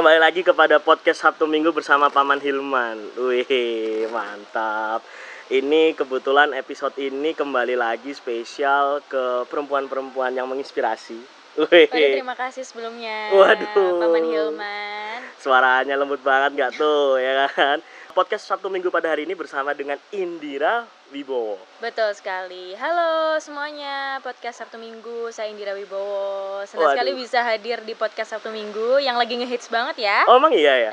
[0.00, 3.20] Kembali lagi kepada podcast Sabtu Minggu bersama Paman Hilman.
[3.20, 5.04] Wih, mantap.
[5.52, 11.20] Ini kebetulan episode ini kembali lagi spesial ke perempuan-perempuan yang menginspirasi.
[11.60, 13.28] Wih, Waduh, terima kasih sebelumnya.
[13.28, 14.00] Waduh.
[14.00, 15.20] Paman Hilman.
[15.36, 17.84] suaranya lembut banget nggak tuh, ya kan?
[18.10, 20.82] Podcast Sabtu Minggu pada hari ini bersama dengan Indira
[21.14, 21.58] Wibowo.
[21.78, 22.74] Betul sekali.
[22.74, 25.30] Halo semuanya, podcast Sabtu Minggu.
[25.30, 26.62] Saya Indira Wibowo.
[26.66, 26.94] Senang Waduh.
[26.98, 30.26] sekali bisa hadir di podcast Sabtu Minggu yang lagi ngehits banget ya.
[30.26, 30.90] Oh, emang iya ya?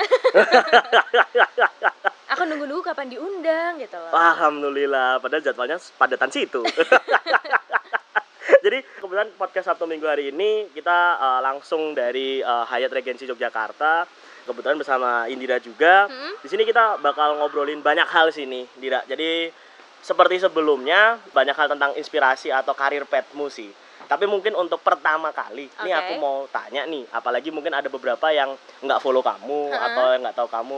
[2.38, 4.14] Aku nunggu-nunggu kapan diundang gitu loh.
[4.14, 6.62] Alhamdulillah, padahal jadwalnya padatan situ.
[8.66, 14.27] Jadi kebetulan podcast Sabtu Minggu hari ini kita eh, langsung dari eh, Hyatt Regency Yogyakarta.
[14.48, 16.08] Kebetulan bersama Indira juga.
[16.08, 16.40] Hmm?
[16.40, 19.04] Di sini kita bakal ngobrolin banyak hal sini, Indira.
[19.04, 19.52] Jadi
[20.00, 23.68] seperti sebelumnya banyak hal tentang inspirasi atau karir petmu sih.
[24.08, 26.00] Tapi mungkin untuk pertama kali, ini Oke.
[26.00, 29.84] aku mau tanya nih, apalagi mungkin ada beberapa yang nggak follow kamu Ha-ha.
[29.92, 30.78] atau yang nggak tahu kamu.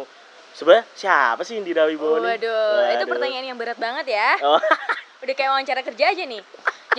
[0.59, 2.35] Sebenarnya siapa sih Indira Wibowo nih?
[2.35, 3.07] Waduh, itu Waduh.
[3.07, 4.35] pertanyaan yang berat banget ya.
[4.43, 4.59] Oh.
[5.23, 6.43] Udah kayak wawancara kerja aja nih.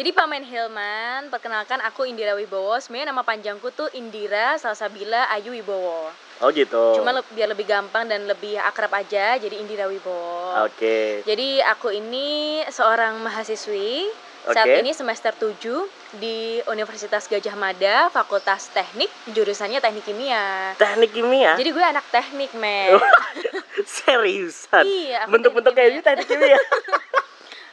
[0.00, 2.81] Jadi Paman Hilman, perkenalkan aku Indira Wibowo.
[2.81, 6.08] Sebenarnya nama panjangku tuh Indira Salsabila Ayu Wibowo.
[6.41, 6.97] Oh gitu.
[6.97, 10.64] Cuma le- biar lebih gampang dan lebih akrab aja, jadi Indira Wibowo.
[10.64, 11.20] Oke.
[11.28, 14.08] Jadi aku ini seorang mahasiswi
[14.48, 14.80] saat Oke.
[14.80, 20.72] ini semester 7 di Universitas Gajah Mada, Fakultas Teknik, jurusannya Teknik Kimia.
[20.80, 21.60] Teknik kimia.
[21.60, 22.97] Jadi gue anak teknik, men.
[24.00, 24.84] Seriusan.
[24.88, 26.56] Iya, Bentuk-bentuk kayak ini teknik kimia.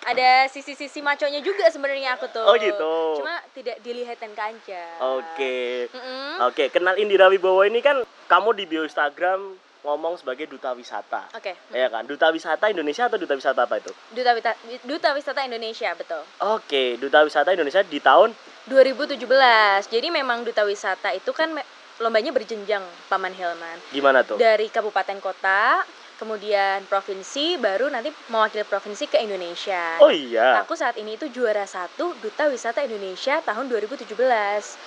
[0.07, 2.47] Ada sisi-sisi maconya juga sebenarnya aku tuh.
[2.47, 3.19] Oh, gitu.
[3.19, 4.83] Cuma tidak dilihatin kaca.
[5.19, 5.91] Oke.
[5.91, 6.47] Mm-mm.
[6.47, 11.31] Oke, kenal Indira Wibowo ini kan kamu di bio Instagram ngomong sebagai duta wisata.
[11.31, 11.55] Oke.
[11.71, 12.03] Ya kan?
[12.03, 13.88] Duta wisata Indonesia atau duta wisata apa itu?
[14.11, 16.19] Duta, Wita- Duta Wisata Indonesia, betul.
[16.43, 18.35] Oke, duta wisata Indonesia di tahun
[18.67, 19.87] 2017.
[19.87, 21.55] Jadi memang duta wisata itu kan
[21.98, 23.80] lombanya berjenjang, Paman Hilman.
[23.89, 24.36] gimana tuh?
[24.36, 25.81] Dari kabupaten kota,
[26.17, 30.02] kemudian provinsi, baru nanti mewakili provinsi ke Indonesia.
[30.02, 30.60] Oh iya.
[30.60, 34.17] Aku saat ini itu juara satu Duta Wisata Indonesia tahun 2017.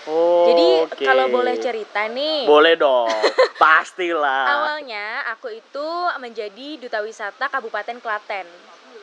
[0.07, 0.51] Oh.
[0.51, 1.05] Jadi oke.
[1.07, 3.07] kalau boleh cerita nih, Boleh dong.
[3.63, 4.45] Pastilah.
[4.51, 8.47] awalnya aku itu menjadi Duta Wisata Kabupaten Klaten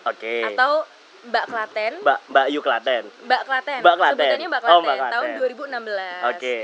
[0.04, 0.44] Oke.
[0.44, 0.84] atau
[1.28, 1.94] Mbak Klaten.
[2.02, 3.04] Mbak Mbak Yu Klaten.
[3.24, 3.80] Mbak Klaten.
[3.82, 4.16] Mbak Klaten.
[4.18, 5.80] Sebutannya Mbak Oh, Klaten, Mbak tahun Klaten.
[6.20, 6.32] 2016.
[6.36, 6.56] Oke.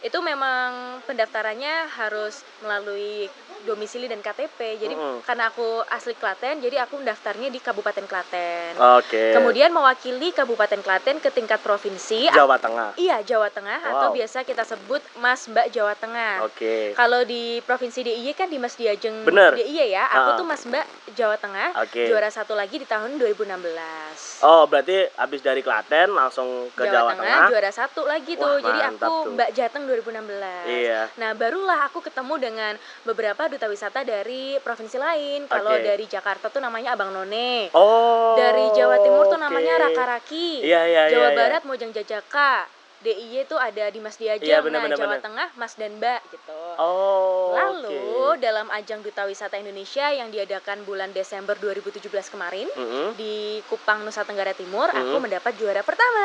[0.00, 0.70] Itu memang
[1.04, 3.28] pendaftarannya harus melalui
[3.60, 4.80] domisili dan KTP.
[4.80, 5.20] Jadi Mm-mm.
[5.20, 8.72] karena aku asli Klaten, jadi aku mendaftarnya di Kabupaten Klaten.
[8.96, 9.36] Oke.
[9.36, 12.32] Kemudian mewakili Kabupaten Klaten ke tingkat provinsi.
[12.32, 12.96] Jawa Tengah.
[12.96, 14.16] Iya, Jawa Tengah atau Wow.
[14.16, 16.48] biasa kita sebut Mas Mbak Jawa Tengah.
[16.48, 16.96] Oke.
[16.96, 19.52] Kalau di provinsi DIY kan Dimas Diajeng Bener.
[19.52, 20.08] DIY ya.
[20.08, 20.38] Aku Ha-ha.
[20.40, 21.68] tuh Mas Mbak Jawa Tengah.
[21.76, 22.08] Oke.
[22.08, 24.40] Juara satu lagi di tahun 2016.
[24.40, 27.52] Oh, berarti habis dari Klaten langsung ke Jawa, Tengah.
[27.52, 28.56] juara satu lagi Wah, tuh.
[28.62, 29.32] Jadi mantap aku tuh.
[29.36, 30.70] Mbak Jateng 2016.
[30.70, 31.00] Iya.
[31.18, 35.40] Nah, barulah aku ketemu dengan beberapa duta wisata dari provinsi lain.
[35.50, 35.82] Kalau Oke.
[35.82, 37.74] dari Jakarta tuh namanya Abang None.
[37.74, 38.38] Oh.
[38.38, 39.44] Dari Jawa Timur tuh oke.
[39.44, 40.62] namanya Raka Raki.
[40.62, 41.12] Iya, iya, iya.
[41.12, 41.36] Jawa iya.
[41.36, 42.79] Barat Mojang Jajaka.
[43.00, 44.44] DIY tuh ada Dimas Diajeng.
[44.44, 45.24] Iya, bener, nah, bener, Jawa bener.
[45.24, 46.60] Tengah Mas dan Mbak gitu.
[46.76, 47.50] Oh.
[47.50, 47.96] Lalu
[48.28, 48.36] oke.
[48.38, 51.96] dalam ajang Duta Wisata Indonesia yang diadakan bulan Desember 2017
[52.28, 53.16] kemarin Mm-mm.
[53.16, 55.22] di Kupang Nusa Tenggara Timur, aku Mm-mm.
[55.22, 56.24] mendapat juara pertama.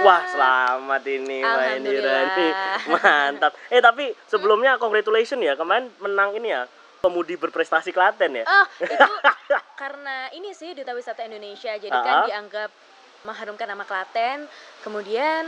[0.00, 2.22] Wah, selamat ini Mbak Indira Alhamdulillah.
[2.32, 2.52] nih.
[2.94, 3.52] Mantap.
[3.68, 5.54] Eh, tapi sebelumnya congratulations ya.
[5.54, 6.70] Kemarin menang ini ya.
[7.02, 8.46] Pemudi berprestasi Klaten ya.
[8.46, 9.06] Oh, itu
[9.74, 11.74] karena ini sih Duta Wisata Indonesia.
[11.74, 12.26] Jadi kan Ah.
[12.30, 12.70] dianggap
[13.22, 14.46] mengharumkan nama Klaten.
[14.86, 15.42] Kemudian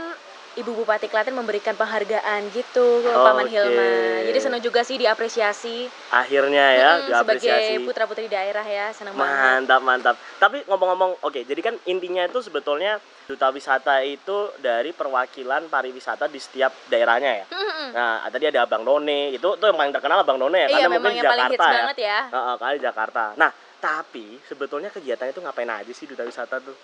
[0.55, 3.59] Ibu Bupati Klaten memberikan penghargaan gitu ke Paman Oke.
[3.59, 4.23] Hilman.
[4.23, 5.91] Jadi senang juga sih diapresiasi.
[6.15, 7.83] Akhirnya ya Mm-mm, sebagai diapresiasi.
[7.83, 9.67] putra-putri daerah ya, senang banget.
[9.67, 10.15] Mantap, mantap.
[10.39, 16.39] Tapi ngomong-ngomong, oke, jadi kan intinya itu sebetulnya duta wisata itu dari perwakilan pariwisata di
[16.39, 17.45] setiap daerahnya ya.
[17.51, 17.89] Mm-mm.
[17.91, 20.87] Nah, tadi ada Abang None, itu tuh yang paling terkenal Abang None ya, karena Iya,
[20.87, 21.75] mungkin memang di yang paling hits Jakarta ya.
[21.83, 22.19] banget ya.
[22.31, 23.23] Heeh, kali Jakarta.
[23.35, 23.51] Nah,
[23.83, 26.75] tapi sebetulnya kegiatan itu ngapain aja sih duta wisata tuh?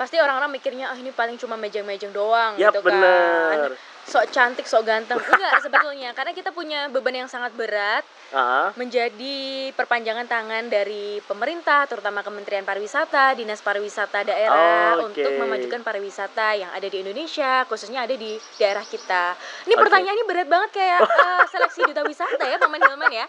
[0.00, 3.76] Pasti orang-orang mikirnya ah ini paling cuma mejeng-mejeng doang Ya gitu bener.
[4.06, 5.20] Sok cantik, sok ganteng.
[5.20, 8.66] Enggak sebetulnya, karena kita punya beban yang sangat berat Heeh.
[8.74, 9.38] menjadi
[9.74, 15.14] perpanjangan tangan dari pemerintah, terutama Kementerian Pariwisata, Dinas Pariwisata daerah Oke.
[15.14, 19.34] untuk memajukan pariwisata yang ada di Indonesia, khususnya ada di daerah kita.
[19.66, 19.82] Ini Oke.
[19.82, 23.26] pertanyaan ini berat banget kayak eh, seleksi duta wisata ya, Paman Hilman ya.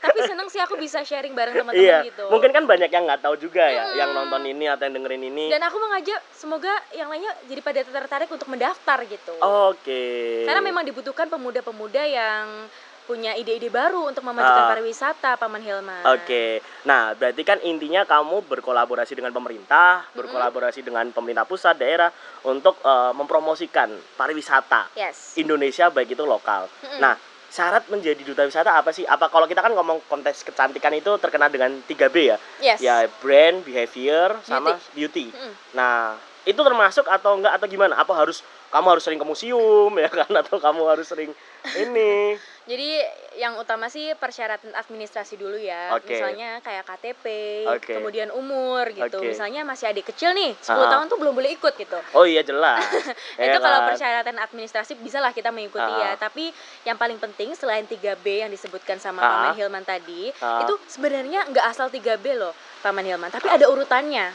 [0.00, 2.24] Tapi seneng sih aku bisa sharing bareng teman-teman Iya, gitu.
[2.32, 3.96] mungkin kan banyak yang nggak tahu juga ya, Hmm.
[4.00, 5.44] yang nonton ini atau yang dengerin ini.
[5.52, 9.36] Dan aku mengajak semoga yang lainnya jadi pada tertarik untuk mendaftar gitu.
[9.40, 9.99] Oke.
[10.46, 12.66] Karena memang dibutuhkan pemuda-pemuda yang
[13.04, 14.70] punya ide-ide baru untuk memajukan Ah.
[14.70, 16.06] pariwisata, Paman Hilman.
[16.14, 22.06] Oke, nah berarti kan intinya kamu berkolaborasi dengan pemerintah, berkolaborasi dengan pemerintah pusat, daerah
[22.46, 25.34] untuk eh, mempromosikan pariwisata Yes.
[25.34, 26.70] Indonesia baik itu lokal.
[26.86, 27.02] Mm-mm.
[27.02, 27.18] Nah,
[27.50, 29.02] syarat menjadi duta wisata apa sih?
[29.02, 32.38] Apa kalau kita kan ngomong konteks kecantikan itu terkena dengan 3B ya?
[32.62, 32.78] Yes.
[32.78, 35.34] Ya brand, behavior, sama beauty.
[35.34, 35.52] Mm-mm.
[35.74, 37.94] Nah, itu termasuk atau enggak atau gimana?
[37.94, 38.40] Apa harus
[38.70, 41.30] kamu harus sering ke museum ya kan atau kamu harus sering
[41.76, 42.38] ini?
[42.64, 43.02] Jadi
[43.34, 45.90] yang utama sih persyaratan administrasi dulu ya.
[45.92, 46.14] Oke.
[46.14, 47.24] Misalnya kayak KTP,
[47.66, 47.98] Oke.
[47.98, 49.18] kemudian umur gitu.
[49.18, 49.26] Oke.
[49.26, 50.88] Misalnya masih adik kecil nih, 10 Ah.
[50.88, 51.98] tahun tuh belum boleh ikut gitu.
[52.14, 52.78] Oh iya jelas.
[53.40, 56.14] itu kalau persyaratan administrasi bisalah kita mengikuti Ah.
[56.14, 56.20] ya.
[56.20, 56.54] Tapi
[56.86, 59.28] yang paling penting selain 3B yang disebutkan sama Ah.
[59.28, 60.62] Paman Hilman tadi, Ah.
[60.62, 64.30] itu sebenarnya nggak asal 3B loh, Paman Hilman, tapi ada urutannya.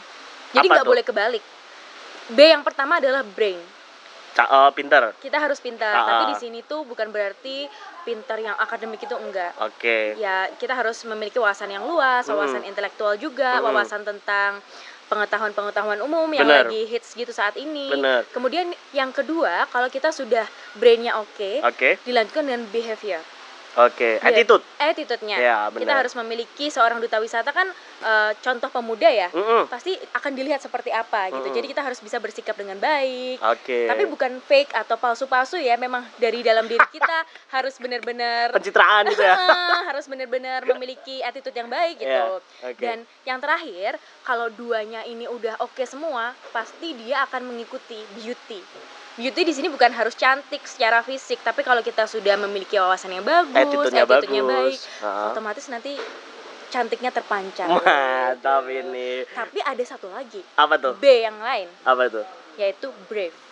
[0.52, 1.44] Jadi nggak boleh kebalik.
[2.28, 3.58] B yang pertama adalah brain.
[4.34, 5.16] Ca- eh, pinter.
[5.16, 6.04] Kita harus pintar, Ah.
[6.04, 7.64] tapi di sini tuh bukan berarti
[8.02, 9.56] pintar yang akademik itu enggak.
[9.56, 10.12] Oke.
[10.18, 12.70] Ya, kita harus memiliki wawasan yang luas, wawasan Mm.
[12.74, 13.72] intelektual juga, Mm-mm.
[13.72, 14.60] wawasan tentang
[15.06, 16.66] pengetahuan-pengetahuan umum yang Bener.
[16.66, 17.88] lagi hits gitu saat ini.
[17.88, 18.26] Bener.
[18.28, 20.44] Kemudian yang kedua, kalau kita sudah
[20.74, 21.96] brainnya oke, Oke.
[22.02, 23.22] dilanjutkan dengan behavior,
[23.76, 24.16] Oke.
[24.16, 24.32] Iya.
[24.32, 24.64] Attitude.
[24.76, 25.36] attitude-nya.
[25.36, 27.68] Ya, kita harus memiliki seorang duta wisata kan
[28.00, 29.28] eh, contoh pemuda ya.
[29.32, 29.68] Mm-mm.
[29.68, 31.44] Pasti akan dilihat seperti apa gitu.
[31.44, 31.56] Mm-mm.
[31.60, 33.36] Jadi kita harus bisa bersikap dengan baik.
[33.40, 33.84] Oke.
[33.84, 39.20] Tapi bukan fake atau palsu-palsu ya, memang dari dalam diri kita harus benar-benar pencitraan gitu
[39.20, 39.36] ya.
[39.36, 42.08] Ah, harus benar-benar memiliki attitude yang baik gitu.
[42.08, 42.80] Ya, oke.
[42.80, 48.64] Dan yang terakhir, kalau duanya ini udah oke semua, pasti dia akan mengikuti beauty.
[49.16, 53.24] Beauty di sini bukan harus cantik secara fisik, tapi kalau kita sudah memiliki wawasan yang
[53.24, 54.28] bagus, Attitude-nya bagus.
[54.28, 55.26] baik, Heeh.
[55.32, 55.96] otomatis nanti
[56.68, 57.64] cantiknya terpancar.
[57.64, 59.24] Mantap ini.
[59.24, 61.00] Tapi ada satu lagi, Apa tuh?
[61.00, 62.28] B yang lain, Apa tuh?
[62.60, 63.45] yaitu brave.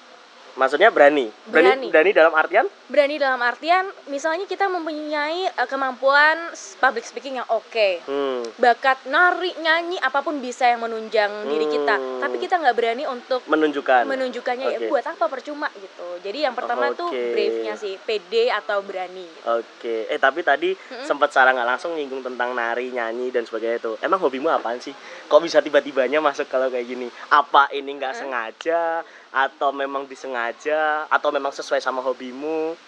[0.54, 1.26] Maksudnya berani.
[1.44, 1.90] Berani.
[1.90, 2.66] Berani dalam artian?
[2.86, 6.38] Berani dalam artian, misalnya kita mempunyai eh, kemampuan
[6.78, 8.46] public speaking yang oke, Hmm.
[8.56, 12.20] bakat nari nyanyi apa pun bisa yang menunjang diri kita Hmm.
[12.20, 14.04] tapi kita nggak berani untuk Menunjukkan.
[14.04, 14.88] menunjukkannya ya Oke.
[14.88, 17.32] buat apa percuma gitu jadi yang pertama tuh Oke.
[17.32, 19.42] brave nya sih pede atau berani gitu.
[19.50, 20.70] Oke, eh tapi tadi
[21.02, 23.92] sempat secara nggak langsung nyinggung tentang nari, nyanyi dan sebagainya itu.
[24.00, 24.94] Emang hobimu apaan sih?
[25.26, 27.08] Kok bisa tiba-tibanya masuk kalau kayak gini?
[27.28, 29.02] Apa ini nggak sengaja
[29.34, 32.78] atau memang disengaja atau memang sesuai sama hobimu?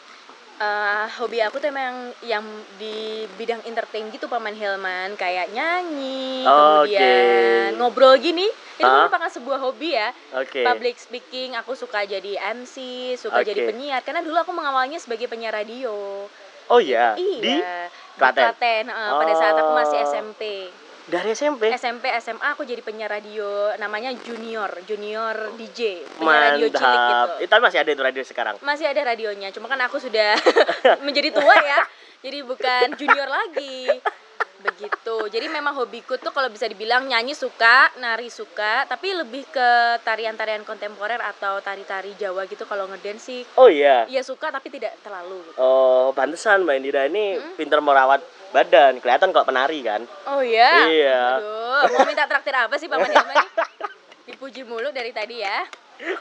[0.56, 2.40] Eh, hobi aku tuh emang yang
[2.80, 6.48] di bidang entertain gitu paman Hilman kayak nyanyi Oke.
[6.48, 8.48] kemudian ngobrol gini
[8.80, 9.04] itu Ah.
[9.04, 10.64] merupakan sebuah hobi ya Oke.
[10.64, 12.72] public speaking aku suka jadi MC
[13.20, 13.52] suka Oke.
[13.52, 16.24] jadi penyiar karena dulu aku mengawalnya sebagai penyiar radio
[16.72, 17.56] Oh iya, iya di di
[18.16, 18.56] Klaten?
[18.56, 20.08] Klaten, eh, pada saat aku masih Oh.
[20.08, 20.42] SMP
[21.06, 21.70] dari SMP.
[21.72, 27.38] SMP SMA aku jadi penyiar radio namanya junior junior DJ penyiar radio cilik gitu Mantap.
[27.38, 28.54] Eh, tapi masih ada itu radio sekarang.
[28.60, 30.34] masih ada radionya cuma kan aku sudah
[31.06, 31.80] menjadi tua ya
[32.20, 33.86] jadi bukan junior lagi
[34.56, 39.68] begitu jadi memang hobiku tuh kalau bisa dibilang nyanyi suka nari suka tapi lebih ke
[40.02, 44.08] tarian-tarian kontemporer atau tari-tari Jawa gitu kalau ngedance sih Oh iya.
[44.08, 45.54] iya suka tapi tidak terlalu gitu.
[45.56, 48.24] Oh, pantesan Mbak Indira ini pinter merawat
[48.56, 48.92] badan.
[48.98, 50.00] Kelihatan kok penari kan?
[50.26, 51.20] oh iya Iya.
[51.36, 53.50] aduh mau minta traktir apa sih paman Hilman nih?
[54.26, 55.62] dipuji mulu dari tadi ya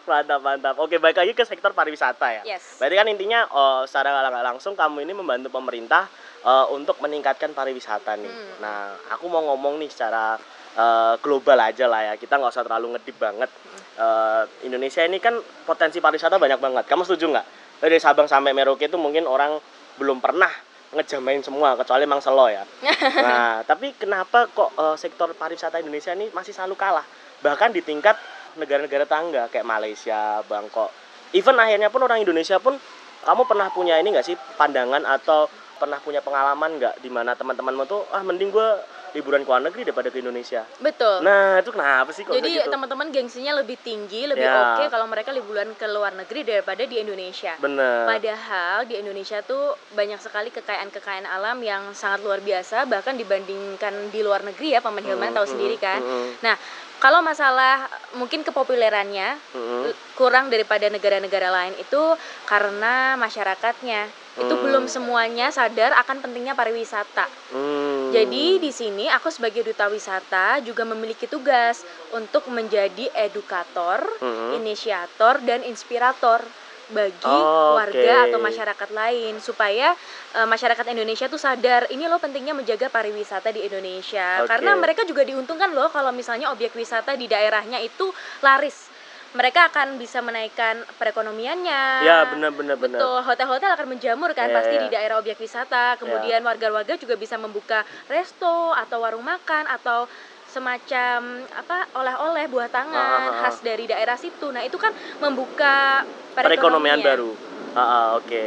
[0.07, 0.79] Mantap, mantap.
[0.79, 2.41] Oke, balik lagi ke sektor pariwisata ya.
[2.47, 6.07] yes Berarti kan intinya oh, secara nggak langsung kamu ini membantu pemerintah
[6.41, 8.31] eh, untuk meningkatkan pariwisata nih.
[8.31, 8.55] Hmm.
[8.63, 10.39] Nah, aku mau ngomong nih secara
[10.75, 12.13] eh, global aja lah ya.
[12.15, 13.51] Kita nggak usah terlalu ngedip banget.
[13.99, 15.35] Eh, Indonesia ini kan
[15.67, 16.83] potensi pariwisata banyak banget.
[16.87, 17.47] Kamu setuju nggak?
[17.83, 19.59] Dari Sabang sampai Merauke itu mungkin orang
[19.99, 20.55] belum pernah
[20.95, 22.63] ngejamain semua kecuali Mang Selo ya.
[23.25, 27.05] Nah, tapi kenapa kok eh, sektor pariwisata Indonesia ini masih selalu kalah?
[27.43, 28.15] Bahkan di tingkat
[28.55, 30.89] negara-negara tangga kayak Malaysia, Bangkok.
[31.35, 32.79] Even akhirnya pun orang Indonesia pun
[33.27, 37.83] kamu pernah punya ini nggak sih pandangan atau pernah punya pengalaman nggak di mana teman-temanmu
[37.83, 38.69] tuh ah mending gue
[39.15, 40.67] liburan ke luar negeri daripada ke Indonesia.
[40.77, 42.67] betul Nah, itu kenapa sih kok Jadi gitu?
[42.67, 44.75] teman-teman gengsinya lebih tinggi, lebih Ya.
[44.75, 47.55] oke kalau mereka liburan ke luar negeri daripada di Indonesia.
[47.57, 48.03] Bener.
[48.05, 49.63] Padahal di Indonesia tuh
[49.95, 55.01] banyak sekali kekayaan-kekayaan alam yang sangat luar biasa bahkan dibandingkan di luar negeri ya Paman
[55.01, 56.03] Hilman Hmm, tahu hmm, sendiri kan.
[56.03, 56.55] hmm, Nah,
[56.97, 59.83] kalau masalah mungkin kepopulerannya hmm.
[60.13, 62.03] kurang daripada negara-negara lain itu
[62.43, 64.63] karena masyarakatnya itu Hmm.
[64.67, 67.27] belum semuanya sadar akan pentingnya pariwisata.
[67.55, 67.94] Hmm.
[68.13, 71.81] Jadi di sini aku sebagai duta wisata juga memiliki tugas
[72.13, 74.53] untuk menjadi edukator, Hmm.
[74.53, 76.45] inisiator dan inspirator
[76.85, 79.97] bagi Oh, warga atau masyarakat lain supaya
[80.37, 84.53] eh, masyarakat Indonesia tuh sadar ini loh pentingnya menjaga pariwisata di Indonesia Oke.
[84.53, 88.13] karena mereka juga diuntungkan loh kalau misalnya objek wisata di daerahnya itu
[88.45, 88.93] laris.
[89.35, 91.83] Mereka akan bisa menaikkan perekonomiannya.
[92.07, 93.03] Ya, benar benar benar.
[93.03, 94.83] Betul, hotel-hotel akan menjamur kan Iya, pasti iya.
[94.87, 95.99] di daerah objek wisata.
[95.99, 100.07] Kemudian warga-warga juga bisa membuka resto atau warung makan atau
[100.47, 103.35] semacam apa oleh-oleh buah tangan Ah, ah, ah.
[103.43, 104.55] khas dari daerah situ.
[104.55, 107.31] Nah, itu kan membuka Perekonomian perekonomian, baru.
[107.75, 108.43] Ah, ah, oke.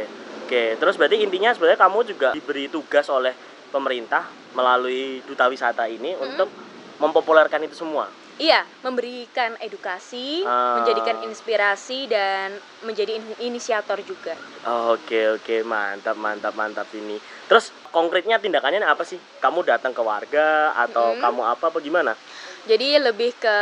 [0.49, 3.37] Oke, terus berarti intinya sebenarnya kamu juga diberi tugas oleh
[3.69, 4.25] pemerintah
[4.57, 6.25] melalui duta wisata ini Mm-mm.
[6.33, 6.49] untuk
[6.97, 8.09] mempopulerkan itu semua.
[8.39, 10.79] Iya, memberikan edukasi, Ah.
[10.79, 12.55] menjadikan inspirasi dan
[12.87, 14.31] menjadi in- inisiator juga.
[14.63, 17.19] Oke oke mantap mantap mantap ini.
[17.51, 19.19] Terus konkretnya tindakannya apa sih?
[19.43, 21.19] Kamu datang ke warga atau Mm-mm.
[21.19, 22.15] kamu apa apa gimana?
[22.63, 23.57] Jadi lebih ke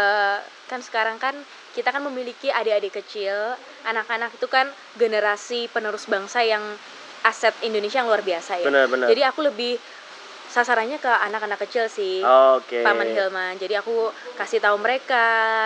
[0.70, 1.34] kan sekarang kan
[1.74, 6.62] kita kan memiliki adik-adik kecil, anak-anak itu kan generasi penerus bangsa yang
[7.26, 8.66] aset Indonesia yang luar biasa ya.
[8.70, 9.10] Benar-benar.
[9.10, 9.82] Jadi aku lebih
[10.48, 12.24] sasarannya ke anak-anak kecil sih.
[12.24, 12.82] Oke.
[12.82, 13.54] Paman Hilman.
[13.56, 15.26] Jadi aku kasih tahu mereka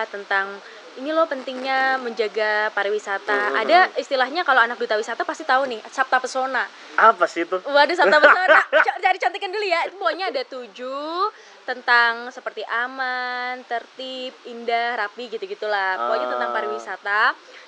[0.10, 0.60] tentang
[1.00, 3.56] ini loh pentingnya menjaga pariwisata.
[3.56, 3.60] Mhm.
[3.64, 6.68] Ada istilahnya kalau anak duta wisata pasti tahu nih, Sabta Pesona.
[7.00, 7.64] Apa sih itu?
[7.64, 8.60] Waduh, Sabta Pesona.
[9.00, 9.88] Cari cantikan dulu ya.
[9.88, 11.32] Itu Pokoknya ada tujuh
[11.64, 15.96] tentang seperti aman, tertib, indah, rapi gitu-gitulah.
[15.96, 16.56] Pokoknya tentang Ah.
[16.60, 17.22] pariwisata.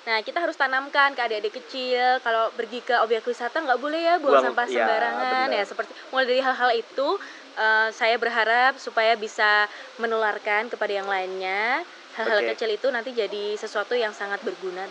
[0.04, 4.14] Nah, kita harus tanamkan ke adik-adik kecil kalau pergi ke objek wisata nggak boleh ya
[4.20, 5.56] buang Buang- sampah iya, sembarangan benar.
[5.56, 7.08] ya seperti mulai dari hal-hal itu
[7.56, 9.64] eh, saya berharap supaya bisa
[9.96, 11.80] menularkan kepada yang lainnya
[12.20, 12.52] hal-hal Oke.
[12.52, 14.84] kecil itu nanti jadi sesuatu yang sangat berguna.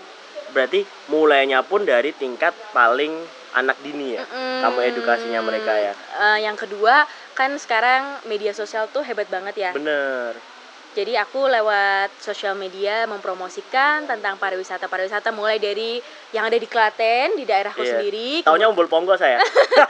[0.49, 0.81] Berarti
[1.13, 3.13] mulainya pun dari tingkat paling
[3.53, 4.25] anak dini ya.
[4.25, 4.65] Mm-mm.
[4.65, 5.93] Kamu edukasinya mereka ya.
[5.93, 7.05] Eh, yang kedua
[7.37, 9.71] kan sekarang media sosial tuh hebat banget ya.
[9.77, 10.52] Bener.
[10.93, 15.97] Jadi aku lewat sosial media mempromosikan tentang pariwisata pariwisata mulai dari
[16.29, 17.97] yang ada di Klaten di daerahku Iya.
[17.97, 18.45] sendiri.
[18.45, 19.41] Taunya umbul ponggo saya.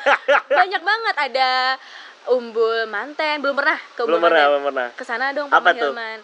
[0.60, 1.50] banyak banget ada
[2.24, 4.52] Umbul Manten belum pernah ke Umbul belum pernah, Manten.
[4.56, 4.88] belum pernah.
[4.96, 5.92] Ke sana dong Apa Paman tuh?
[5.92, 6.20] Hilman.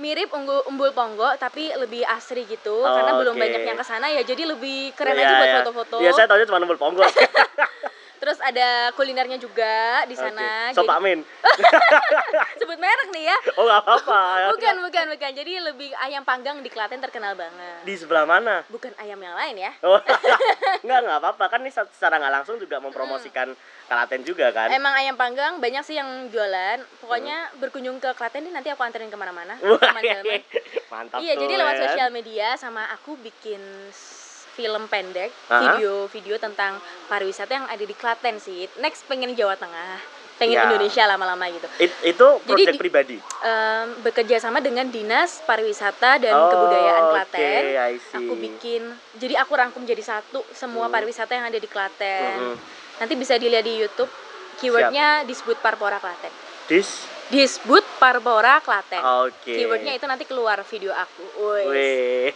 [0.00, 4.24] Mirip Umbul, Umbul Ponggo tapi lebih asri gitu karena belum banyak yang ke sana ya
[4.24, 5.56] jadi lebih keren Iya, aja buat iya.
[5.60, 5.96] foto-foto.
[6.00, 7.04] Iya, saya taunya cuma umbul ponggo.
[8.22, 10.70] Terus ada kulinernya juga di sana.
[10.70, 10.78] Oke.
[10.78, 11.18] Sop Jadi- Amin.
[12.62, 13.36] sebut merek nih ya.
[13.58, 14.20] Oh, nggak apa-apa.
[14.54, 15.30] Bukan, bukan, bukan.
[15.34, 17.82] Jadi lebih ayam panggang di Klaten terkenal banget.
[17.82, 18.62] Di sebelah mana?
[18.70, 19.74] Bukan ayam yang lain ya.
[19.82, 19.98] Oh,
[20.86, 21.44] enggak, enggak apa-apa.
[21.50, 23.50] Kan ini secara nggak langsung juga mempromosikan
[23.90, 24.70] Kalaten juga kan.
[24.70, 26.78] Emang ayam panggang banyak sih yang jualan.
[27.02, 29.58] Pokoknya berkunjung ke Klaten nih nanti aku anterin ke mana-mana.
[30.92, 31.84] Mantap Iya, tuh, jadi lewat ya kan?
[31.90, 33.58] sosial media sama aku bikin
[34.52, 38.68] film pendek, video-video tentang pariwisata yang ada di Klaten sih.
[38.76, 39.96] Next pengen Jawa Tengah,
[40.34, 40.64] pengen Ya.
[40.66, 41.64] Indonesia lama-lama gitu.
[41.78, 43.16] It- itu Jadi proyek di- pribadi.
[43.42, 47.62] Em, bekerja sama dengan Dinas Pariwisata dan Oh, Kebudayaan Klaten.
[47.98, 48.16] See.
[48.18, 48.82] Aku bikin,
[49.16, 50.94] jadi aku rangkum jadi satu semua Hmm.
[50.94, 52.36] pariwisata yang ada di Klaten.
[52.38, 52.56] Mm-mm.
[52.98, 54.10] Nanti bisa dilihat di YouTube.
[54.54, 56.30] Keywordnya disebut Parpora Klaten.
[56.66, 57.08] Dis.
[57.32, 59.00] Disebut Parpora Klaten.
[59.24, 59.56] Oke.
[59.56, 61.24] Keywordnya itu nanti keluar video aku.
[61.72, 62.28] Wih.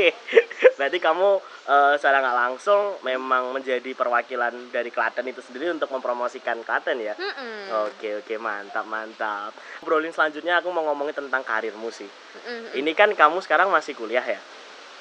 [0.80, 1.28] Berarti kamu
[1.68, 7.12] eh, secara nggak langsung memang menjadi perwakilan dari Klaten itu sendiri untuk mempromosikan Klaten ya.
[7.12, 7.92] Mm-mm.
[7.92, 9.52] Oke oke mantap mantap.
[9.84, 12.08] Obrolin selanjutnya aku mau ngomongin tentang karirmu sih.
[12.08, 12.80] Mm-mm.
[12.80, 14.40] Ini kan kamu sekarang masih kuliah ya,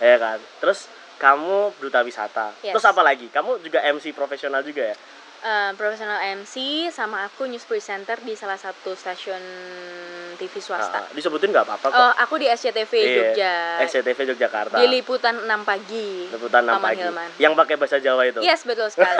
[0.04, 0.44] ya kan.
[0.60, 2.52] Terus kamu duta wisata.
[2.60, 2.76] Yes.
[2.76, 3.32] Terus apa lagi?
[3.32, 4.98] Kamu juga MC profesional juga ya?
[5.44, 6.56] Eh, profesional MC
[6.88, 9.44] sama aku news presenter di salah satu stasiun
[10.40, 11.04] TV swasta.
[11.04, 12.00] Ah, disebutin nggak apa-apa kok.
[12.00, 13.56] Oh, aku di SCTV Iya, Jogja.
[13.84, 14.80] SCTV Yogyakarta.
[14.80, 16.32] Di liputan 6 pagi.
[16.32, 17.04] Liputan 6 Paman pagi.
[17.04, 17.30] Hilman.
[17.44, 18.40] Yang pakai bahasa Jawa itu.
[18.40, 19.20] Yes, betul sekali.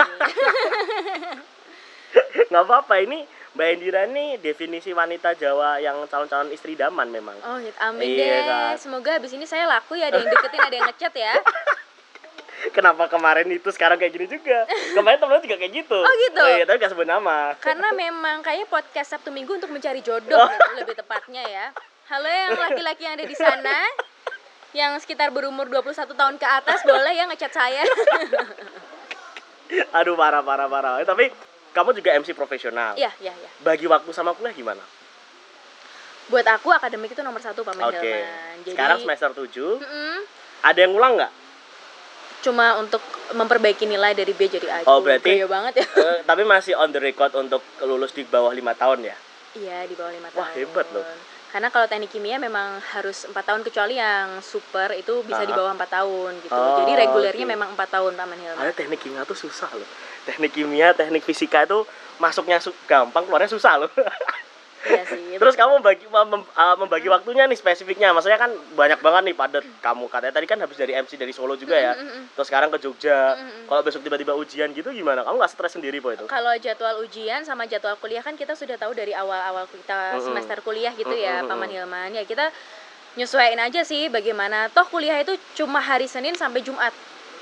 [2.48, 7.36] nggak apa-apa ini Mbak Indira nih definisi wanita Jawa yang calon-calon istri daman memang.
[7.44, 7.76] Oh, gitu.
[7.84, 8.40] Amin Iya, deh.
[8.48, 8.74] kan.
[8.80, 11.36] Semoga abis ini saya laku ya, ada yang deketin, ada yang ngechat ya.
[12.72, 14.64] Kenapa kemarin itu sekarang kayak gini juga?
[14.96, 16.00] Kemarin temen juga kayak gitu.
[16.00, 16.42] Oh, gitu?
[16.48, 17.52] iya, tapi gak sebut nama.
[17.60, 20.48] Karena memang kayaknya podcast Sabtu Minggu untuk mencari jodoh Oh.
[20.48, 21.66] gitu, lebih tepatnya ya.
[22.08, 23.76] Halo yang laki-laki yang ada di sana
[24.74, 27.82] yang sekitar berumur 21 tahun ke atas boleh ya ngechat saya.
[29.98, 30.94] Aduh parah parah parah.
[31.00, 31.32] Eh, tapi
[31.72, 32.94] kamu juga MC profesional.
[32.94, 33.50] Iya, iya, iya.
[33.64, 34.82] Bagi waktu sama kuliah gimana?
[36.28, 38.24] Buat aku akademik itu nomor satu Paman Oke.
[38.64, 39.80] Jadi Sekarang semester 7.
[39.80, 40.16] Mm-mm.
[40.64, 41.32] Ada yang ngulang nggak?
[42.44, 43.00] Cuma untuk
[43.32, 44.78] memperbaiki nilai dari B jadi A.
[44.84, 45.86] Oh, berarti- gaya banget ya.
[45.88, 49.16] Eh, tapi masih on the record untuk lulus di bawah lima tahun ya?
[49.54, 50.38] Iya, di bawah lima tahun.
[50.38, 51.04] Wah, hebat loh.
[51.48, 55.56] Karena kalau teknik kimia memang harus empat tahun kecuali yang super itu bisa di Ah.
[55.56, 56.50] bawah empat tahun gitu.
[56.52, 57.52] Oh, Jadi regulernya oke.
[57.54, 58.58] memang empat tahun Paman Hilman.
[58.58, 59.86] Ada teknik kimia tuh susah loh.
[60.24, 61.86] Teknik kimia, teknik fisika itu
[62.16, 63.90] masuknya su- gampang, keluarnya susah loh.
[64.84, 65.40] Iya sih.
[65.40, 68.12] Terus kamu bagi mem- uh, membagi waktunya nih spesifiknya.
[68.12, 71.56] Maksudnya kan banyak banget nih padat kamu katanya tadi kan habis dari MC dari Solo
[71.56, 71.96] juga ya.
[71.96, 72.24] Mm, mm, mm.
[72.36, 73.36] Terus sekarang ke Jogja.
[73.64, 75.24] Kalau besok tiba-tiba ujian gitu gimana?
[75.24, 76.28] Kamu nggak stres sendiri po itu?
[76.28, 80.92] Kalau jadwal ujian sama jadwal kuliah kan kita sudah tahu dari awal-awal kita semester kuliah
[80.94, 81.40] gitu ya.
[81.44, 82.12] Paman Hilman.
[82.12, 82.52] Ya kita
[83.16, 84.68] nyesuaiin aja sih bagaimana.
[84.74, 86.92] Toh kuliah itu cuma hari Senin sampai Jumat.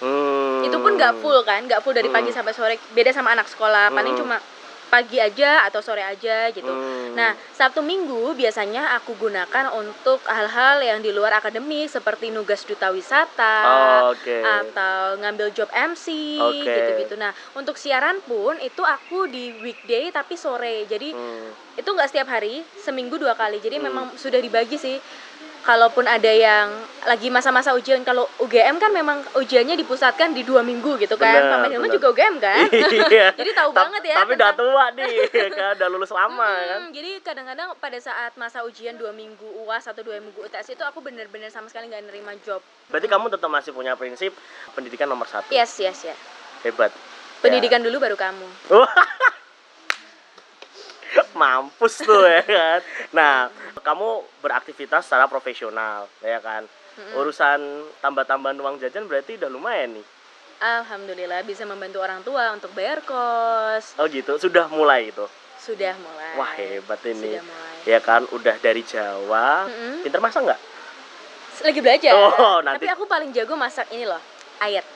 [0.03, 0.67] Hmm.
[0.67, 2.75] Itu pun nggak full kan, nggak full dari pagi sampai sore.
[2.91, 4.43] Beda sama anak sekolah, paling cuma
[4.93, 6.69] pagi aja atau sore aja gitu.
[6.69, 7.17] Hmm.
[7.17, 12.93] Nah, Sabtu Minggu biasanya aku gunakan untuk hal-hal yang di luar akademik seperti nugas duta
[12.93, 14.37] wisata Oh, oke.
[14.45, 16.69] atau ngambil job MC Oke.
[16.77, 17.15] gitu-gitu.
[17.17, 20.85] Nah, untuk siaran pun itu aku di weekday tapi sore.
[20.85, 21.57] Jadi Hmm.
[21.73, 23.57] itu nggak setiap hari, seminggu dua kali.
[23.65, 23.87] Jadi Hmm.
[23.89, 25.01] memang sudah dibagi sih.
[25.62, 26.75] Kalaupun ada yang
[27.07, 31.31] lagi masa-masa ujian, kalau UGM kan memang ujiannya dipusatkan di dua minggu gitu kan.
[31.38, 32.66] Benar, Paman Hilman juga UGM kan.
[33.12, 33.31] Iya.
[33.31, 34.16] Jadi tahu Ta- banget ya.
[34.19, 35.14] Tapi udah tentang- tua nih,
[35.54, 36.81] kan udah lulus lama Hmm, kan.
[36.90, 40.99] Jadi kadang-kadang pada saat masa ujian dua minggu UAS atau dua minggu UTS itu aku
[40.99, 42.59] bener-bener sama sekali nggak nerima job.
[42.90, 44.35] Berarti kamu tetap masih punya prinsip
[44.73, 45.47] pendidikan nomor satu.
[45.49, 46.16] Yes, yes, ya.
[46.62, 46.90] Hebat.
[47.38, 48.47] Pendidikan dulu baru kamu.
[51.35, 52.81] Mampus tuh ya kan.
[53.11, 56.66] Nah, kamu beraktivitas secara profesional, ya kan.
[57.14, 60.04] Urusan tambah-tambahan uang jajan berarti udah lumayan nih.
[60.61, 63.97] Alhamdulillah bisa membantu orang tua untuk bayar kos.
[63.97, 65.26] Oh gitu, sudah mulai itu.
[65.59, 66.35] Sudah mulai.
[66.35, 67.35] Wah hebat ini.
[67.35, 67.71] Sudah mulai.
[67.83, 69.66] Ya kan, udah dari Jawa.
[69.66, 70.07] Mm-mm.
[70.07, 70.61] Pinter masak nggak?
[71.62, 72.12] Lagi belajar.
[72.14, 74.21] Oh, nanti- Tapi aku paling jago masak ini loh,
[74.61, 74.83] air.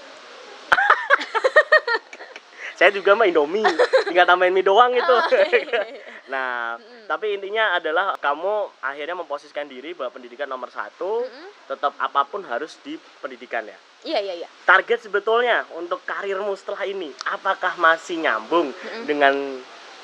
[2.77, 3.65] Saya juga mah Indomie,
[4.05, 5.09] tinggal tambahin mie doang itu.
[5.09, 5.81] Oh, iya.
[6.27, 11.49] Nah, tapi intinya adalah kamu akhirnya memposisikan diri bahwa pendidikan nomor satu, Mm-mm.
[11.71, 13.79] tetap apa pun harus di pendidikan ya.
[14.07, 14.49] Iya, iya, iya.
[14.63, 18.71] Target sebetulnya untuk karirmu setelah ini, apakah masih nyambung
[19.03, 19.35] dengan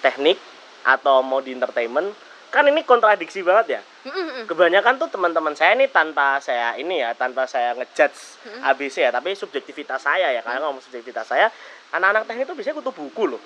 [0.03, 0.39] teknik
[0.83, 2.11] atau mau di entertainment?
[2.53, 3.83] Kan ini kontradiksi banget ya.
[4.05, 4.45] Mm-mm.
[4.51, 9.33] Kebanyakan tuh teman-teman saya ini tanpa saya ini ya, tanpa saya ngejudge ABC ya, tapi
[9.33, 11.49] subjektivitas saya ya, karena ngomong subjektivitas saya,
[11.95, 13.43] anak-anak teknik itu biasanya kutu buku loh.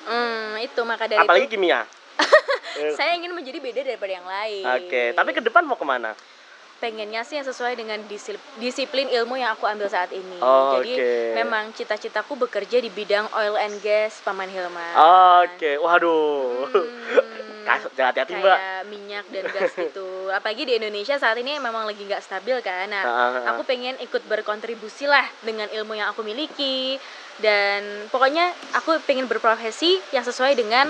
[0.00, 1.84] Hmm, itu maka dari Apalagi itu kimia.
[2.70, 4.64] Eh, saya ingin menjadi beda daripada yang lain.
[4.86, 6.14] Oke, tapi ke depan mau ke mana?
[6.80, 8.00] pengennya sih yang sesuai dengan
[8.56, 10.40] disiplin ilmu yang aku ambil saat ini.
[10.40, 11.12] Oh, Jadi oke.
[11.36, 14.96] memang cita-citaku bekerja di bidang oil and gas Paman Hilman.
[15.44, 16.66] Oke, waduh.
[16.72, 18.56] Hmm, Kas- jangan hati-hati, Mbak.
[18.56, 20.32] kayak minyak dan gas gitu.
[20.32, 22.88] Apalagi di Indonesia saat ini memang lagi nggak stabil kan.
[22.88, 23.44] Nah, Ah, ah, ah.
[23.52, 26.96] aku pengen ikut berkontribusi lah dengan ilmu yang aku miliki
[27.44, 30.88] dan pokoknya aku pengen berprofesi yang sesuai dengan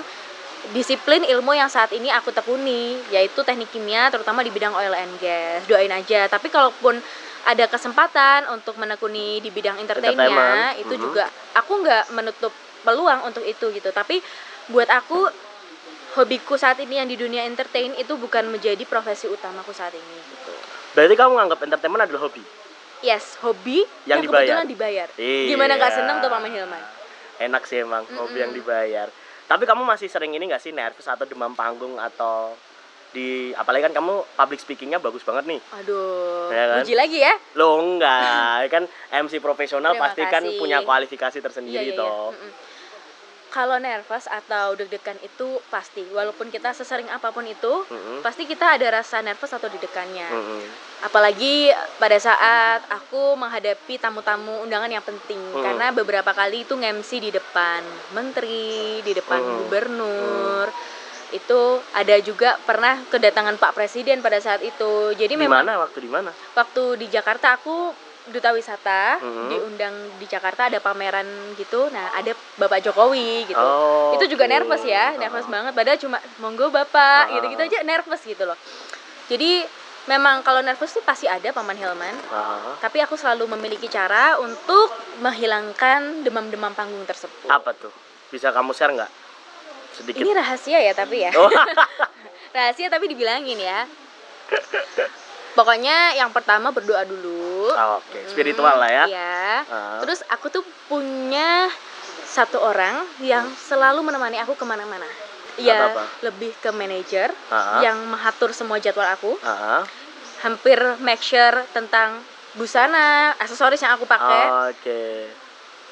[0.71, 5.11] disiplin ilmu yang saat ini aku tekuni yaitu teknik kimia terutama di bidang oil and
[5.19, 7.01] gas doain aja tapi kalaupun
[7.49, 11.01] ada kesempatan untuk menekuni di bidang entertainnya itu mhm.
[11.01, 11.25] juga
[11.57, 12.53] aku nggak menutup
[12.85, 14.21] peluang untuk itu gitu tapi
[14.69, 15.27] buat aku
[16.21, 20.55] hobiku saat ini yang di dunia entertain itu bukan menjadi profesi utamaku saat ini gitu
[20.91, 22.43] Berarti kamu nganggap entertainment adalah hobi?
[23.01, 25.09] yes hobi Yang yang, kebetulan dibayar.
[25.09, 25.99] dibayar gimana nggak Iya.
[26.05, 26.85] seneng tuh Paman Hilman
[27.41, 29.09] Enak sih emang, hobi yang dibayar.
[29.51, 32.55] Tapi kamu masih sering ini nggak sih nervous atau demam panggung atau
[33.11, 36.77] di apalagi kan kamu public speakingnya bagus banget nih aduh Ya kan?
[36.79, 41.91] puji lagi ya lo enggak kan MC profesional Terima pasti kan punya kualifikasi tersendiri Iya,
[41.91, 41.99] iya, iya.
[41.99, 42.31] toh.
[43.51, 48.23] Kalau nervous atau deg-degan itu pasti walaupun kita sesering apa pun itu Mm-mm.
[48.23, 50.63] pasti kita ada rasa nervous atau deg-degannya Mm-mm.
[51.03, 55.63] apalagi pada saat aku menghadapi tamu-tamu undangan yang penting Mm.
[55.63, 57.83] karena beberapa kali itu nge-MC di depan
[58.15, 59.57] menteri di depan Mm.
[59.61, 60.67] gubernur
[61.31, 61.61] itu
[61.95, 66.11] ada juga pernah kedatangan Pak Presiden pada saat itu jadi di memang mana waktu di
[66.11, 67.95] mana waktu di Jakarta aku
[68.27, 69.47] duta wisata Mhm.
[69.49, 73.57] diundang di Jakarta ada pameran gitu nah ada Bapak Jokowi gitu.
[73.57, 74.53] Oh, itu juga oke.
[74.53, 75.73] nervous ya nervous banget.
[75.73, 77.33] Padahal cuma monggo Bapak Ah.
[77.33, 78.59] gitu-gitu aja nervous gitu loh.
[79.27, 79.65] Jadi
[80.05, 82.13] memang kalau nervous sih pasti ada paman Hilman.
[82.29, 87.49] Ah, tapi aku selalu memiliki cara untuk menghilangkan demam-demam panggung tersebut.
[87.49, 87.93] Apa tuh?
[88.29, 89.11] Bisa kamu share nggak?
[89.97, 90.21] Sedikit.
[90.21, 91.33] Ini rahasia ya tapi ya.
[91.35, 91.49] Oh.
[92.57, 93.89] rahasia tapi dibilangin ya.
[95.51, 97.75] Pokoknya yang pertama berdoa dulu.
[97.75, 98.21] Oh, oke.
[98.31, 99.05] Spiritual lah ya.
[99.11, 99.43] Iya.
[99.67, 99.99] Ah.
[100.03, 101.67] Terus aku tuh punya
[102.31, 105.07] satu orang yang selalu menemani aku ke mana-mana.
[105.59, 107.35] Iya, lebih ke manajer
[107.83, 109.35] yang mengatur semua jadwal aku.
[109.43, 109.83] Ah,
[110.41, 112.23] Hampir make sure tentang
[112.57, 115.03] busana, aksesoris yang aku pakai oke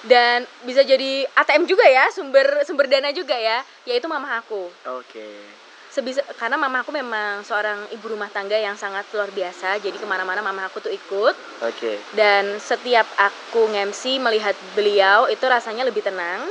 [0.07, 4.71] dan bisa jadi ATM juga ya, sumber sumber dana juga ya, yaitu mama aku.
[4.87, 5.29] oke
[5.89, 10.05] Sebisa karena mama aku memang seorang ibu rumah tangga yang sangat luar biasa, jadi ke
[10.05, 11.35] mana-mana mama aku tuh ikut.
[11.65, 11.93] oke.
[12.13, 16.45] Dan setiap aku nge-MC melihat beliau itu rasanya lebih tenang.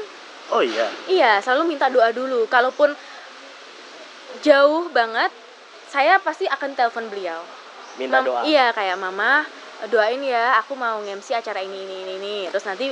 [0.50, 0.89] Oh iya?
[1.06, 2.50] Iya selalu minta doa dulu.
[2.50, 2.97] Kalaupun
[4.41, 5.30] jauh banget
[5.88, 7.45] saya pasti akan telepon beliau.
[8.02, 8.41] Minta Mam- doa?
[8.45, 9.45] iya kayak mama
[9.89, 12.89] doain ya aku mau nge-MC acara ini ini ini, ini." terus nanti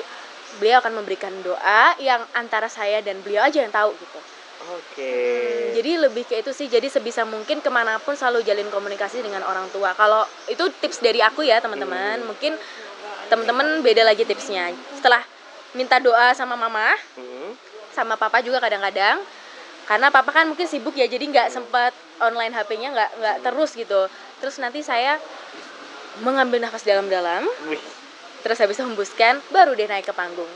[0.62, 4.20] beliau akan memberikan doa yang antara saya dan beliau aja yang tahu gitu
[4.74, 5.16] oke.
[5.76, 6.66] Jadi lebih ke itu sih.
[6.66, 9.94] Jadi sebisa mungkin ke mana pun selalu jalin komunikasi dengan orang tua.
[9.94, 12.22] Kalau itu tips dari aku ya teman-teman.
[12.24, 12.28] Hmm.
[12.30, 12.54] mungkin
[13.30, 14.74] teman-teman beda lagi tipsnya.
[14.98, 15.22] Setelah
[15.76, 17.52] minta doa sama mama Hmm.
[17.94, 19.22] sama papa juga kadang-kadang.
[19.86, 24.10] Karena papa kan mungkin sibuk ya jadi nggak sempat online HP-nya nggak nggak terus gitu.
[24.42, 25.22] Terus nanti saya
[26.26, 27.46] mengambil nafas dalam-dalam.
[28.42, 30.50] Terus habis itu hembuskan baru deh naik ke panggung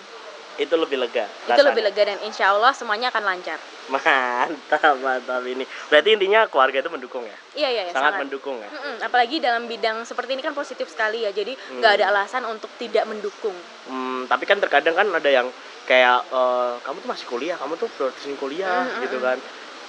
[0.60, 1.26] itu lebih lega.
[1.26, 1.72] itu rasanya.
[1.72, 5.66] lebih lega dan insya Allah semuanya akan lancar Mantap, mantap ini.
[5.90, 7.38] Berarti intinya keluarga itu mendukung ya?
[7.58, 8.70] iya iya iya, sangat, mendukung ya?
[8.70, 12.70] Mm-mm, apalagi dalam bidang seperti ini kan positif sekali ya jadi nggak ada alasan untuk
[12.78, 13.56] tidak mendukung
[13.90, 15.50] Hmm, tapi kan terkadang kan ada yang
[15.90, 19.26] kayak eh, kamu tuh masih kuliah, kamu tuh produksi kuliah Mm, mm, gitu mm.
[19.26, 19.38] kan.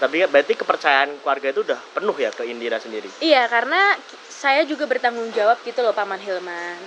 [0.01, 3.13] Tapi berarti kepercayaan keluarga itu udah penuh ya ke Indira sendiri.
[3.21, 6.81] Iya, karena saya juga bertanggung jawab gitu loh Paman Hilman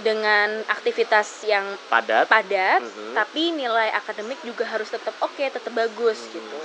[0.00, 2.26] dengan aktivitas yang Padat.
[2.26, 3.12] padat, Mhm.
[3.12, 6.34] tapi nilai akademik juga harus tetap oke, tetap bagus Hmm.
[6.34, 6.58] gitu.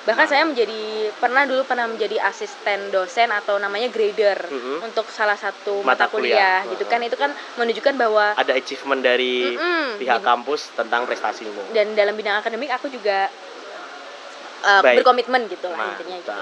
[0.00, 0.80] Bahkan saya menjadi
[1.14, 4.80] pernah dulu pernah menjadi asisten dosen atau namanya grader Mhm.
[4.82, 6.72] untuk salah satu Mata mata, kuliah, kuliah.
[6.72, 11.68] gitu kan itu kan menunjukkan bahwa Ada achievement dari Mm-mm, pihak jadi- kampus tentang prestasimu.
[11.70, 13.28] dan dalam bidang akademik aku juga
[14.60, 15.00] uh, Baik.
[15.00, 16.32] berkomitmen gitu lah intinya gitu.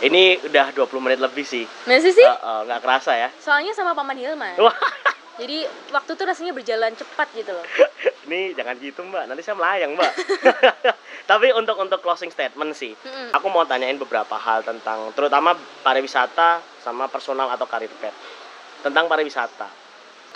[0.00, 1.68] Ini udah 20 menit lebih sih.
[1.84, 2.24] Masih sih?
[2.24, 3.28] Eh, eh, nggak kerasa ya.
[3.36, 4.56] Soalnya sama Paman Hilman.
[5.40, 7.64] Jadi waktu tuh rasanya berjalan cepat gitu loh.
[8.28, 10.12] ini jangan gitu mbak, nanti saya melayang mbak.
[11.30, 13.32] Tapi untuk untuk closing statement sih, Mm-mm.
[13.32, 18.12] aku mau tanyain beberapa hal tentang terutama pariwisata sama personal atau karir pet.
[18.84, 19.68] Tentang pariwisata.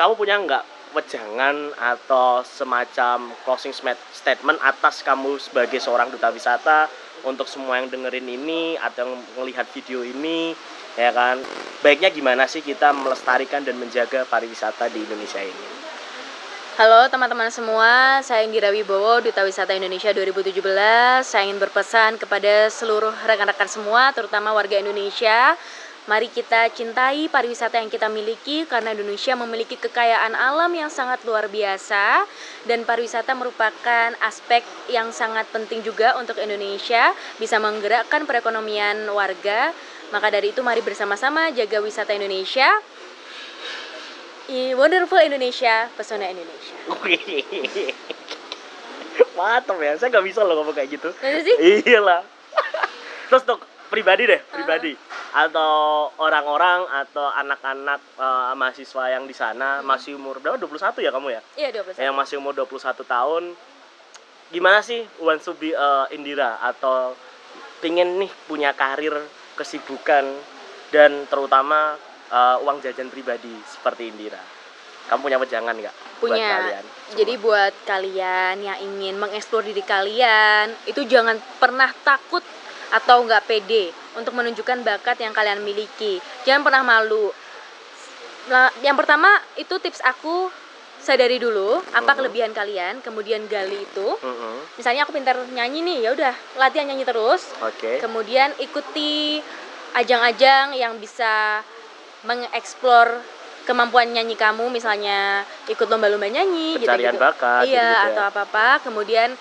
[0.00, 0.64] Kamu punya nggak
[0.96, 3.74] wejangan atau semacam closing
[4.14, 6.86] statement atas kamu sebagai seorang duta wisata
[7.24, 10.54] untuk semua yang dengerin ini atau melihat video ini
[10.94, 11.42] ya kan
[11.82, 15.84] baiknya gimana sih kita melestarikan dan menjaga pariwisata di Indonesia ini
[16.74, 20.58] Halo teman-teman semua, saya Indira Wibowo, Duta Wisata Indonesia 2017.
[21.22, 25.54] Saya ingin berpesan kepada seluruh rekan-rekan semua, terutama warga Indonesia.
[26.04, 31.48] Mari kita cintai pariwisata yang kita miliki karena Indonesia memiliki kekayaan alam yang sangat luar
[31.48, 32.28] biasa
[32.68, 34.60] dan pariwisata merupakan aspek
[34.92, 39.72] yang sangat penting juga untuk Indonesia bisa menggerakkan perekonomian warga.
[40.12, 42.68] Maka dari itu mari bersama-sama jaga wisata Indonesia.
[44.52, 46.76] I- Wonderful Indonesia, pesona Indonesia.
[49.40, 51.08] Mantap ya, saya nggak bisa loh ngomong kayak gitu.
[51.16, 51.80] Sih?
[51.88, 52.28] Iyalah.
[53.32, 60.14] Terus untuk pribadi deh, pribadi atau orang-orang atau anak-anak eh, mahasiswa yang di sana masih
[60.14, 60.54] umur berapa?
[60.62, 61.40] 21 ya kamu ya?
[61.58, 62.06] Iya, 21.
[62.06, 63.44] Yang masih umur 21 tahun.
[64.54, 67.18] Gimana sih want to be eh, Indira atau
[67.82, 69.18] pingin nih punya karir,
[69.58, 70.22] kesibukan
[70.94, 71.98] dan terutama
[72.30, 74.40] eh, uang jajan pribadi seperti Indira.
[75.10, 76.48] Kamu punya wejangan nggak buat Punya.
[76.48, 76.84] kalian?
[76.84, 77.16] semua?
[77.20, 82.40] Jadi buat kalian yang ingin mengeksplor diri kalian, itu jangan pernah takut
[82.94, 86.22] atau nggak pede untuk menunjukkan bakat yang kalian miliki.
[86.46, 87.34] Jangan pernah malu.
[88.46, 89.26] Nah, yang pertama
[89.58, 90.46] itu tips aku
[91.02, 92.18] sadari dulu apa Mhm.
[92.22, 94.08] kelebihan kalian, kemudian gali itu.
[94.22, 94.56] Mm-mm.
[94.78, 97.50] Misalnya aku pintar nyanyi nih, ya udah latihan nyanyi terus.
[97.60, 97.98] Oke.
[97.98, 99.42] Kemudian ikuti
[99.92, 101.60] ajang-ajang yang bisa
[102.24, 103.20] mengeksplor
[103.64, 107.20] kemampuan nyanyi kamu, misalnya ikut lomba-lomba nyanyi Pencarian gitu-gitu.
[107.20, 108.00] bakat Iya, ya.
[108.12, 108.80] atau apa-apa.
[108.84, 109.32] Kemudian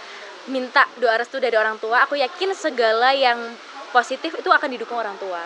[0.48, 2.04] minta doa restu dari orang tua.
[2.04, 3.40] Aku yakin segala yang
[3.96, 5.40] positif itu akan didukung orang tua.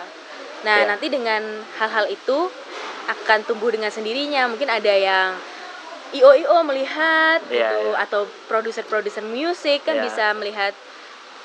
[0.66, 0.88] Nah, Iya.
[0.90, 2.50] nanti dengan hal-hal itu
[3.06, 4.50] akan tumbuh dengan sendirinya.
[4.50, 5.38] Mungkin ada yang
[6.10, 8.00] IO IO melihat Iya, gitu iya.
[8.00, 10.04] atau produser-produser musik kan Iya.
[10.08, 10.72] bisa melihat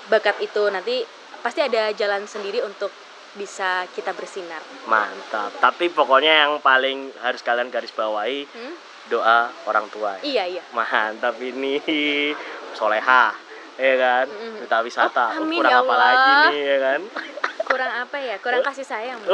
[0.08, 1.04] bakat itu nanti
[1.44, 2.90] pasti ada jalan sendiri untuk
[3.36, 4.62] bisa kita bersinar.
[4.86, 5.52] Mantap.
[5.60, 8.74] Tapi pokoknya yang paling harus kalian garis bawahi Hmm?
[9.12, 10.16] doa orang tua.
[10.22, 10.24] ya.
[10.24, 10.64] Iya iya.
[10.72, 11.82] Mantap ini
[12.74, 13.34] soleha,
[13.76, 14.26] ya kan?
[14.60, 15.26] Duta wisata.
[15.34, 17.02] Oh, amin Kurang ya apa lagi nih, ya kan?
[17.70, 18.36] Kurang apa ya?
[18.38, 19.22] Kurang kasih sayang.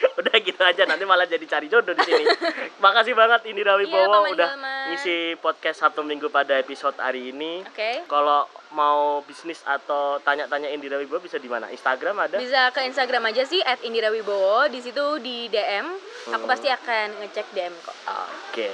[0.00, 2.24] Udah gitu aja nanti malah jadi cari jodoh di sini.
[2.84, 4.84] Makasih banget Indira Iya, Wibowo Paman udah Hilman.
[4.92, 7.60] ngisi podcast Sabtu Minggu pada episode hari ini.
[7.62, 8.04] Oke.
[8.04, 11.68] Kalau mau bisnis atau tanya-tanya Indira Wibowo bisa di mana?
[11.68, 12.36] Instagram ada?
[12.36, 14.68] Bisa ke Instagram aja sih @indirawibowo.
[14.68, 15.86] Di situ di DM,
[16.32, 16.48] aku Hmm.
[16.48, 17.96] pasti akan ngecek DM kok.
[18.08, 18.70] Oke.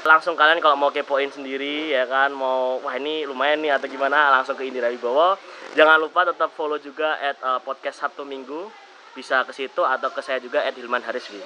[0.00, 4.32] Langsung kalian kalau mau kepoin sendiri ya kan mau wah ini lumayan nih atau gimana
[4.32, 5.36] langsung ke Indira Wibowo.
[5.76, 8.72] Jangan lupa tetap follow juga at uh, podcast Sabtu Minggu.
[9.12, 11.42] Bisa ke situ atau ke saya juga at Hilman Hariswi.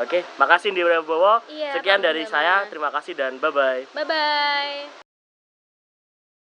[0.00, 1.40] Oke, makasih Indira Wibowo.
[1.48, 2.68] Iya, Sekian dari saya.
[2.68, 3.84] Terima kasih dan bye bye.
[3.96, 5.09] Bye bye.